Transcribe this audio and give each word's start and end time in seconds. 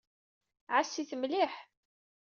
Ɛass-it 0.75 1.11
mliḥ. 1.17 1.53